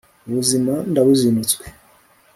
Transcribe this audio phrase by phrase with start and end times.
[0.27, 1.63] ubuzima ndabuzinutswe